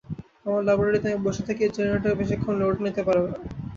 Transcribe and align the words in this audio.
আমার 0.45 0.61
ল্যাবরেটরিতে 0.63 1.07
আমি 1.09 1.25
বসে 1.27 1.43
থাকি, 1.47 1.63
জেনারেটর 1.75 2.19
বেশিক্ষণ 2.19 2.53
লোডও 2.61 2.83
নিতে 2.85 3.01
পারে 3.07 3.21
না। 3.25 3.33